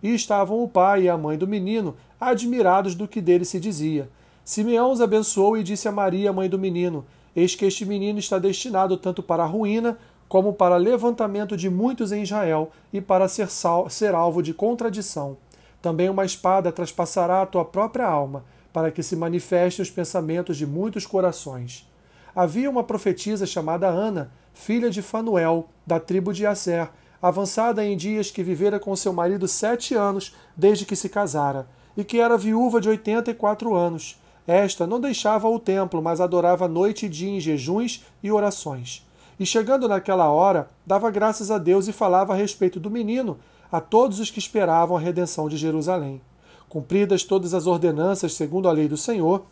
E 0.03 0.15
estavam 0.15 0.63
o 0.63 0.69
pai 0.69 1.05
e 1.05 1.09
a 1.09 1.17
mãe 1.17 1.39
do 1.39 1.49
menino 1.49 1.97
admirados 2.21 2.95
do 2.95 3.09
que 3.09 3.21
dele 3.21 3.45
se 3.45 3.59
dizia. 3.59 4.09
Simeão 4.45 4.93
os 4.93 5.01
abençoou 5.01 5.57
e 5.57 5.63
disse 5.63 5.89
a 5.89 5.93
Maria, 5.93 6.33
mãe 6.33 6.49
do 6.49 6.59
menino: 6.59 7.07
Eis 7.35 7.55
que 7.55 7.65
este 7.65 7.87
menino 7.87 8.19
está 8.19 8.39
destinado 8.39 8.97
tanto 8.99 9.23
para 9.23 9.43
a 9.43 9.47
ruína 9.47 9.97
como 10.29 10.53
para 10.53 10.77
levantamento 10.77 11.57
de 11.57 11.71
muitos 11.71 12.13
em 12.13 12.23
Israel 12.23 12.71
e 12.93 13.01
para 13.01 13.29
ser, 13.29 13.49
sal, 13.49 13.89
ser 13.89 14.15
alvo 14.15 14.43
de 14.43 14.53
contradição. 14.53 15.37
Também 15.81 16.09
uma 16.09 16.25
espada 16.25 16.73
traspassará 16.73 17.43
a 17.43 17.47
tua 17.47 17.65
própria 17.65 18.07
alma, 18.07 18.45
para 18.75 18.91
que 18.91 19.05
se 19.05 19.15
manifestem 19.15 19.85
os 19.85 19.91
pensamentos 19.91 20.57
de 20.57 20.67
muitos 20.67 21.07
corações. 21.07 21.89
Havia 22.35 22.69
uma 22.69 22.83
profetisa 22.83 23.47
chamada 23.47 23.87
Ana, 23.87 24.33
filha 24.53 24.91
de 24.91 25.01
Fanuel, 25.01 25.69
da 25.87 26.01
tribo 26.01 26.33
de 26.33 26.45
Asser, 26.45 26.91
avançada 27.23 27.85
em 27.87 27.97
dias 27.97 28.33
que 28.33 28.43
vivera 28.43 28.81
com 28.81 28.97
seu 28.97 29.13
marido 29.13 29.47
sete 29.47 29.95
anos 29.95 30.35
desde 30.57 30.85
que 30.85 30.97
se 30.97 31.09
casara, 31.09 31.69
e 31.97 32.03
que 32.03 32.19
era 32.19 32.37
viúva 32.37 32.81
de 32.81 32.89
oitenta 32.89 33.31
e 33.31 33.35
quatro 33.35 33.77
anos. 33.77 34.21
Esta 34.45 34.89
não 34.89 35.01
deixava 35.01 35.49
o 35.49 35.61
templo, 35.61 36.03
mas 36.03 36.21
adorava 36.21 36.67
noite 36.67 37.07
e 37.07 37.09
dia 37.09 37.31
em 37.31 37.39
jejuns 37.39 38.05
e 38.25 38.33
orações. 38.33 39.07
E 39.39 39.47
chegando 39.47 39.89
naquela 39.89 40.29
hora, 40.33 40.69
dava 40.85 41.13
graças 41.13 41.49
a 41.49 41.59
Deus 41.59 41.87
e 41.87 41.93
falava 41.93 42.33
a 42.33 42.37
respeito 42.37 42.81
do 42.81 42.91
menino 42.91 43.39
a 43.71 43.81
todos 43.81 44.19
os 44.19 44.33
que 44.33 44.41
esperavam 44.41 44.97
a 44.97 45.01
redenção 45.01 45.49
de 45.49 45.57
Jerusalém. 45.57 46.21
Cumpridas 46.69 47.23
todas 47.23 47.55
as 47.55 47.67
ordenanças 47.67 48.35
segundo 48.35 48.69
a 48.69 48.73
lei 48.73 48.89
do 48.89 48.97
Senhor, 48.97 49.45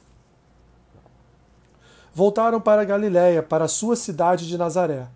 voltaram 2.14 2.60
para 2.60 2.84
Galiléia, 2.84 3.42
para 3.42 3.64
a 3.64 3.68
sua 3.68 3.96
cidade 3.96 4.46
de 4.46 4.58
Nazaré. 4.58 5.06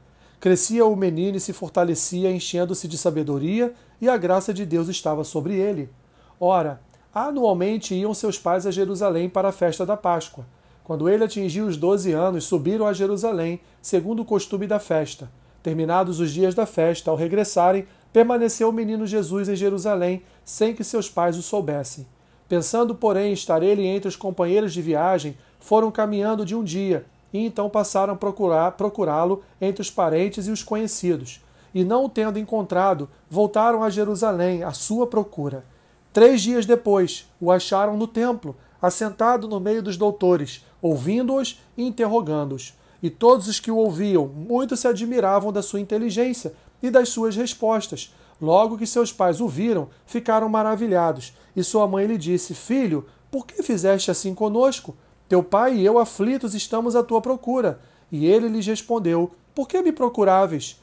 Crescia 0.40 0.84
o 0.84 0.94
menino 0.94 1.36
e 1.36 1.40
se 1.40 1.52
fortalecia, 1.52 2.30
enchendo-se 2.30 2.86
de 2.86 2.96
sabedoria, 2.96 3.74
e 4.00 4.08
a 4.08 4.16
graça 4.16 4.52
de 4.52 4.64
Deus 4.64 4.88
estava 4.88 5.24
sobre 5.24 5.54
ele. 5.54 5.90
Ora, 6.38 6.80
anualmente 7.14 7.94
iam 7.94 8.12
seus 8.12 8.38
pais 8.38 8.66
a 8.66 8.70
Jerusalém 8.70 9.28
para 9.28 9.48
a 9.48 9.52
festa 9.52 9.86
da 9.86 9.96
Páscoa. 9.96 10.46
Quando 10.84 11.08
ele 11.08 11.24
atingiu 11.24 11.66
os 11.66 11.76
doze 11.76 12.12
anos, 12.12 12.44
subiram 12.44 12.86
a 12.86 12.92
Jerusalém, 12.92 13.60
segundo 13.82 14.20
o 14.20 14.24
costume 14.24 14.66
da 14.66 14.78
festa. 14.78 15.28
Terminados 15.62 16.20
os 16.20 16.30
dias 16.30 16.54
da 16.54 16.64
festa, 16.64 17.10
ao 17.10 17.16
regressarem, 17.16 17.86
permaneceu 18.16 18.70
o 18.70 18.72
menino 18.72 19.06
Jesus 19.06 19.46
em 19.46 19.54
Jerusalém, 19.54 20.22
sem 20.42 20.74
que 20.74 20.82
seus 20.82 21.06
pais 21.06 21.36
o 21.36 21.42
soubessem. 21.42 22.06
Pensando, 22.48 22.94
porém, 22.94 23.34
estar 23.34 23.62
ele 23.62 23.84
entre 23.84 24.08
os 24.08 24.16
companheiros 24.16 24.72
de 24.72 24.80
viagem, 24.80 25.36
foram 25.60 25.90
caminhando 25.90 26.42
de 26.42 26.54
um 26.54 26.64
dia, 26.64 27.04
e 27.30 27.44
então 27.44 27.68
passaram 27.68 28.14
a 28.14 28.16
procurar, 28.16 28.72
procurá-lo 28.72 29.42
entre 29.60 29.82
os 29.82 29.90
parentes 29.90 30.46
e 30.46 30.50
os 30.50 30.62
conhecidos. 30.62 31.44
E 31.74 31.84
não 31.84 32.06
o 32.06 32.08
tendo 32.08 32.38
encontrado, 32.38 33.06
voltaram 33.28 33.84
a 33.84 33.90
Jerusalém 33.90 34.64
à 34.64 34.72
sua 34.72 35.06
procura. 35.06 35.62
Três 36.10 36.40
dias 36.40 36.64
depois, 36.64 37.30
o 37.38 37.52
acharam 37.52 37.98
no 37.98 38.06
templo, 38.06 38.56
assentado 38.80 39.46
no 39.46 39.60
meio 39.60 39.82
dos 39.82 39.98
doutores, 39.98 40.64
ouvindo-os 40.80 41.60
e 41.76 41.86
interrogando-os. 41.86 42.72
E 43.02 43.10
todos 43.10 43.46
os 43.46 43.60
que 43.60 43.70
o 43.70 43.76
ouviam 43.76 44.26
muito 44.26 44.74
se 44.74 44.88
admiravam 44.88 45.52
da 45.52 45.62
sua 45.62 45.80
inteligência 45.80 46.54
e 46.82 46.90
das 46.90 47.08
suas 47.08 47.36
respostas. 47.36 48.14
Logo 48.40 48.76
que 48.76 48.86
seus 48.86 49.12
pais 49.12 49.40
o 49.40 49.48
viram, 49.48 49.88
ficaram 50.04 50.48
maravilhados. 50.48 51.34
E 51.54 51.64
sua 51.64 51.86
mãe 51.88 52.06
lhe 52.06 52.18
disse: 52.18 52.54
Filho, 52.54 53.06
por 53.30 53.46
que 53.46 53.62
fizeste 53.62 54.10
assim 54.10 54.34
conosco? 54.34 54.94
Teu 55.28 55.42
pai 55.42 55.76
e 55.76 55.84
eu 55.84 55.98
aflitos 55.98 56.54
estamos 56.54 56.94
à 56.94 57.02
tua 57.02 57.20
procura. 57.20 57.80
E 58.12 58.26
ele 58.26 58.48
lhes 58.48 58.66
respondeu: 58.66 59.32
Por 59.54 59.66
que 59.66 59.80
me 59.80 59.92
procuráveis? 59.92 60.80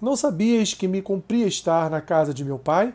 Não 0.00 0.16
sabíeis 0.16 0.74
que 0.74 0.88
me 0.88 1.00
cumpria 1.00 1.46
estar 1.46 1.88
na 1.88 2.00
casa 2.00 2.34
de 2.34 2.44
meu 2.44 2.58
pai? 2.58 2.92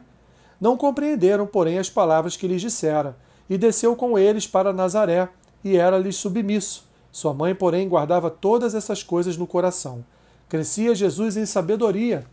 Não 0.59 0.75
compreenderam, 0.75 1.48
porém, 1.48 1.79
as 1.79 1.89
palavras 1.89 2.36
que 2.36 2.48
lhes 2.48 2.62
dissera. 2.62 3.17
E 3.50 3.57
desceu 3.57 3.95
com 3.95 4.19
eles 4.19 4.45
para 4.45 4.74
Nazaré, 4.74 5.29
e 5.63 5.75
era-lhes 5.75 6.17
submisso. 6.17 6.86
Sua 7.12 7.33
mãe, 7.33 7.55
porém, 7.55 7.88
guardava 7.89 8.29
todas 8.29 8.75
essas 8.75 9.01
coisas 9.01 9.38
no 9.38 9.48
coração. 9.48 10.03
Crescia 10.50 10.96
Jesus 10.96 11.38
em 11.38 11.46
sabedoria, 11.46 12.25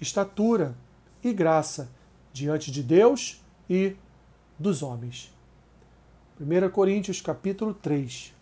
estatura 0.00 0.74
e 1.22 1.32
graça 1.32 1.88
diante 2.32 2.72
de 2.72 2.82
Deus 2.82 3.40
e 3.70 3.94
dos 4.58 4.82
homens. 4.82 5.32
1 6.40 6.68
Coríntios 6.70 7.20
capítulo 7.20 7.72
3. 7.72 8.34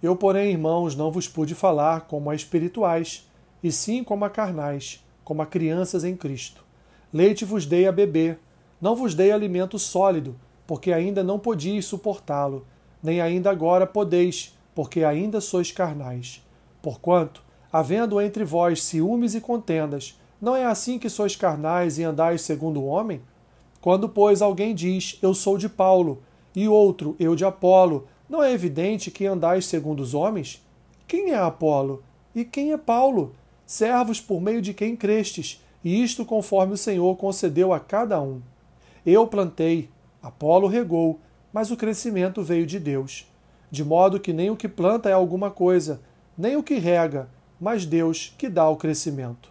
Eu, 0.00 0.14
porém, 0.14 0.52
irmãos, 0.52 0.94
não 0.94 1.10
vos 1.10 1.26
pude 1.26 1.56
falar 1.56 2.02
como 2.02 2.30
a 2.30 2.36
espirituais, 2.36 3.28
e 3.60 3.72
sim 3.72 4.04
como 4.04 4.24
a 4.24 4.30
carnais, 4.30 5.04
como 5.24 5.42
a 5.42 5.46
crianças 5.46 6.04
em 6.04 6.16
Cristo. 6.16 6.67
Leite 7.12 7.44
vos 7.44 7.64
dei 7.64 7.86
a 7.86 7.92
beber, 7.92 8.38
não 8.80 8.94
vos 8.94 9.14
dei 9.14 9.32
alimento 9.32 9.78
sólido, 9.78 10.36
porque 10.66 10.92
ainda 10.92 11.24
não 11.24 11.38
podíeis 11.38 11.86
suportá-lo, 11.86 12.66
nem 13.02 13.20
ainda 13.20 13.50
agora 13.50 13.86
podeis, 13.86 14.56
porque 14.74 15.02
ainda 15.02 15.40
sois 15.40 15.72
carnais. 15.72 16.42
Porquanto, 16.82 17.42
havendo 17.72 18.20
entre 18.20 18.44
vós 18.44 18.82
ciúmes 18.82 19.34
e 19.34 19.40
contendas, 19.40 20.18
não 20.40 20.54
é 20.54 20.64
assim 20.64 20.98
que 20.98 21.08
sois 21.08 21.34
carnais 21.34 21.98
e 21.98 22.04
andais 22.04 22.42
segundo 22.42 22.80
o 22.80 22.86
homem? 22.86 23.20
Quando, 23.80 24.08
pois, 24.08 24.42
alguém 24.42 24.74
diz, 24.74 25.18
Eu 25.22 25.32
sou 25.34 25.56
de 25.56 25.68
Paulo, 25.68 26.22
e 26.54 26.68
outro, 26.68 27.16
Eu 27.18 27.34
de 27.34 27.44
Apolo, 27.44 28.06
não 28.28 28.42
é 28.42 28.52
evidente 28.52 29.10
que 29.10 29.26
andais 29.26 29.66
segundo 29.66 30.00
os 30.00 30.12
homens? 30.14 30.62
Quem 31.06 31.30
é 31.30 31.38
Apolo? 31.38 32.02
E 32.34 32.44
quem 32.44 32.72
é 32.72 32.76
Paulo? 32.76 33.32
Servos 33.64 34.20
por 34.20 34.40
meio 34.40 34.60
de 34.60 34.74
quem 34.74 34.94
crestes, 34.94 35.62
e 35.84 36.02
isto 36.02 36.24
conforme 36.24 36.74
o 36.74 36.78
Senhor 36.78 37.16
concedeu 37.16 37.72
a 37.72 37.80
cada 37.80 38.20
um. 38.20 38.40
Eu 39.04 39.26
plantei, 39.26 39.90
Apolo 40.22 40.66
regou, 40.66 41.20
mas 41.52 41.70
o 41.70 41.76
crescimento 41.76 42.42
veio 42.42 42.66
de 42.66 42.78
Deus. 42.78 43.26
De 43.70 43.84
modo 43.84 44.20
que 44.20 44.32
nem 44.32 44.50
o 44.50 44.56
que 44.56 44.68
planta 44.68 45.08
é 45.08 45.12
alguma 45.12 45.50
coisa, 45.50 46.00
nem 46.36 46.56
o 46.56 46.62
que 46.62 46.74
rega, 46.74 47.28
mas 47.60 47.84
Deus 47.84 48.34
que 48.38 48.48
dá 48.48 48.68
o 48.68 48.76
crescimento. 48.76 49.50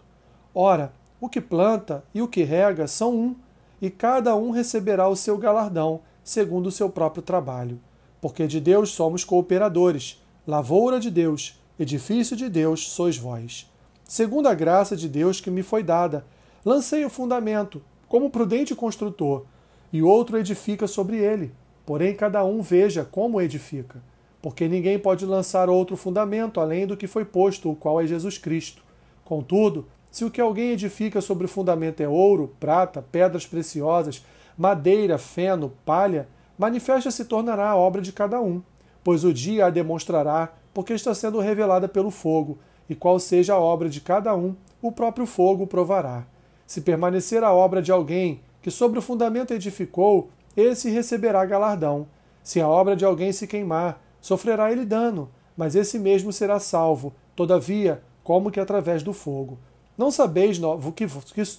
Ora, 0.54 0.92
o 1.20 1.28
que 1.28 1.40
planta 1.40 2.04
e 2.14 2.22
o 2.22 2.28
que 2.28 2.42
rega 2.42 2.86
são 2.86 3.14
um, 3.14 3.36
e 3.80 3.90
cada 3.90 4.34
um 4.34 4.50
receberá 4.50 5.08
o 5.08 5.16
seu 5.16 5.38
galardão, 5.38 6.00
segundo 6.22 6.66
o 6.66 6.72
seu 6.72 6.90
próprio 6.90 7.22
trabalho. 7.22 7.80
Porque 8.20 8.46
de 8.46 8.60
Deus 8.60 8.90
somos 8.90 9.24
cooperadores, 9.24 10.22
lavoura 10.46 10.98
de 10.98 11.10
Deus, 11.10 11.60
edifício 11.78 12.36
de 12.36 12.48
Deus 12.48 12.88
sois 12.88 13.16
vós. 13.16 13.70
Segundo 14.08 14.48
a 14.48 14.54
graça 14.54 14.96
de 14.96 15.06
Deus 15.06 15.38
que 15.38 15.50
me 15.50 15.62
foi 15.62 15.82
dada, 15.82 16.24
lancei 16.64 17.04
o 17.04 17.10
fundamento, 17.10 17.82
como 18.08 18.30
prudente 18.30 18.74
construtor, 18.74 19.44
e 19.92 20.02
outro 20.02 20.38
edifica 20.38 20.86
sobre 20.86 21.18
ele. 21.18 21.52
Porém, 21.84 22.14
cada 22.14 22.42
um 22.42 22.62
veja 22.62 23.04
como 23.04 23.38
edifica. 23.38 24.02
Porque 24.40 24.66
ninguém 24.66 24.98
pode 24.98 25.26
lançar 25.26 25.68
outro 25.68 25.94
fundamento 25.94 26.58
além 26.58 26.86
do 26.86 26.96
que 26.96 27.06
foi 27.06 27.26
posto, 27.26 27.70
o 27.70 27.76
qual 27.76 28.00
é 28.00 28.06
Jesus 28.06 28.38
Cristo. 28.38 28.82
Contudo, 29.26 29.86
se 30.10 30.24
o 30.24 30.30
que 30.30 30.40
alguém 30.40 30.70
edifica 30.70 31.20
sobre 31.20 31.44
o 31.44 31.48
fundamento 31.48 32.00
é 32.00 32.08
ouro, 32.08 32.54
prata, 32.58 33.02
pedras 33.02 33.44
preciosas, 33.44 34.24
madeira, 34.56 35.18
feno, 35.18 35.74
palha, 35.84 36.26
manifesta 36.56 37.10
se 37.10 37.26
tornará 37.26 37.68
a 37.68 37.76
obra 37.76 38.00
de 38.00 38.10
cada 38.10 38.40
um, 38.40 38.62
pois 39.04 39.22
o 39.22 39.34
dia 39.34 39.66
a 39.66 39.70
demonstrará, 39.70 40.54
porque 40.72 40.94
está 40.94 41.14
sendo 41.14 41.40
revelada 41.40 41.86
pelo 41.86 42.10
fogo, 42.10 42.58
e 42.88 42.94
qual 42.94 43.18
seja 43.18 43.54
a 43.54 43.60
obra 43.60 43.88
de 43.88 44.00
cada 44.00 44.34
um, 44.34 44.54
o 44.80 44.90
próprio 44.92 45.26
fogo 45.26 45.66
provará. 45.66 46.26
Se 46.66 46.80
permanecer 46.80 47.42
a 47.42 47.52
obra 47.52 47.82
de 47.82 47.92
alguém 47.92 48.40
que 48.62 48.70
sobre 48.70 48.98
o 48.98 49.02
fundamento 49.02 49.52
edificou, 49.52 50.30
esse 50.56 50.90
receberá 50.90 51.44
galardão. 51.44 52.06
Se 52.42 52.60
a 52.60 52.68
obra 52.68 52.96
de 52.96 53.04
alguém 53.04 53.32
se 53.32 53.46
queimar, 53.46 54.02
sofrerá 54.20 54.72
ele 54.72 54.84
dano, 54.84 55.30
mas 55.56 55.74
esse 55.74 55.98
mesmo 55.98 56.32
será 56.32 56.58
salvo, 56.58 57.12
todavia, 57.34 58.02
como 58.22 58.50
que 58.50 58.60
através 58.60 59.02
do 59.02 59.12
fogo. 59.12 59.58
Não 59.96 60.10
sabeis, 60.10 60.58
que, 60.94 61.06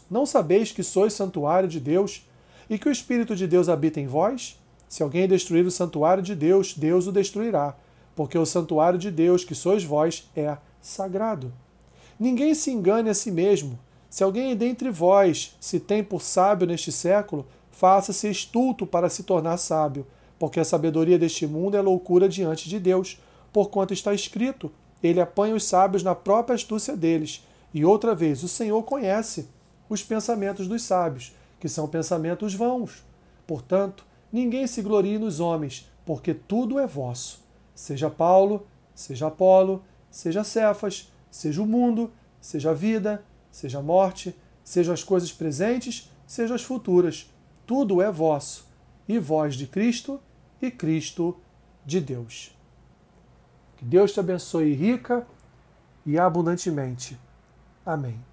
não 0.09 0.25
sabeis 0.25 0.71
que 0.71 0.83
sois 0.83 1.13
santuário 1.13 1.67
de 1.67 1.79
Deus 1.79 2.27
e 2.69 2.77
que 2.77 2.87
o 2.87 2.91
Espírito 2.91 3.35
de 3.35 3.47
Deus 3.47 3.67
habita 3.67 3.99
em 3.99 4.07
vós? 4.07 4.57
Se 4.87 5.03
alguém 5.03 5.27
destruir 5.27 5.65
o 5.65 5.71
santuário 5.71 6.23
de 6.23 6.33
Deus, 6.33 6.73
Deus 6.73 7.05
o 7.05 7.11
destruirá, 7.11 7.75
porque 8.15 8.37
o 8.37 8.45
santuário 8.45 8.97
de 8.97 9.11
Deus, 9.11 9.43
que 9.43 9.53
sois 9.53 9.83
vós, 9.83 10.29
é 10.35 10.57
sagrado. 10.81 11.53
Ninguém 12.19 12.53
se 12.53 12.71
engane 12.71 13.09
a 13.09 13.13
si 13.13 13.31
mesmo. 13.31 13.79
Se 14.09 14.23
alguém 14.23 14.55
dentre 14.55 14.89
vós 14.89 15.55
se 15.59 15.79
tem 15.79 16.03
por 16.03 16.21
sábio 16.21 16.67
neste 16.67 16.91
século, 16.91 17.45
faça-se 17.71 18.29
estulto 18.29 18.85
para 18.85 19.09
se 19.09 19.23
tornar 19.23 19.57
sábio, 19.57 20.05
porque 20.37 20.59
a 20.59 20.65
sabedoria 20.65 21.17
deste 21.17 21.47
mundo 21.47 21.77
é 21.77 21.81
loucura 21.81 22.27
diante 22.27 22.67
de 22.67 22.79
Deus, 22.79 23.21
porquanto 23.53 23.93
está 23.93 24.13
escrito: 24.13 24.71
Ele 25.01 25.21
apanha 25.21 25.55
os 25.55 25.63
sábios 25.63 26.03
na 26.03 26.15
própria 26.15 26.55
astúcia 26.55 26.97
deles. 26.97 27.45
E 27.73 27.85
outra 27.85 28.15
vez, 28.15 28.43
o 28.43 28.47
Senhor 28.47 28.81
conhece 28.83 29.47
os 29.87 30.03
pensamentos 30.03 30.67
dos 30.67 30.81
sábios, 30.81 31.33
que 31.59 31.69
são 31.69 31.87
pensamentos 31.87 32.53
vãos. 32.53 33.03
Portanto, 33.45 34.05
ninguém 34.31 34.67
se 34.67 34.81
glorie 34.81 35.17
nos 35.17 35.39
homens, 35.39 35.89
porque 36.05 36.33
tudo 36.33 36.79
é 36.79 36.87
vosso. 36.87 37.41
Seja 37.73 38.09
Paulo, 38.09 38.65
seja 38.93 39.27
Apolo, 39.27 39.83
seja 40.09 40.43
Cefas, 40.43 41.11
seja 41.29 41.61
o 41.61 41.65
mundo, 41.65 42.11
seja 42.41 42.71
a 42.71 42.73
vida, 42.73 43.23
seja 43.51 43.79
a 43.79 43.83
morte, 43.83 44.35
sejam 44.63 44.93
as 44.93 45.03
coisas 45.03 45.31
presentes, 45.31 46.11
sejam 46.25 46.55
as 46.55 46.63
futuras. 46.63 47.31
Tudo 47.65 48.01
é 48.01 48.11
vosso, 48.11 48.67
e 49.07 49.19
vós 49.19 49.55
de 49.55 49.67
Cristo, 49.67 50.19
e 50.61 50.69
Cristo 50.71 51.37
de 51.85 51.99
Deus. 51.99 52.55
Que 53.77 53.85
Deus 53.85 54.11
te 54.11 54.19
abençoe 54.19 54.73
rica 54.73 55.25
e 56.05 56.17
abundantemente. 56.19 57.17
Amém. 57.85 58.28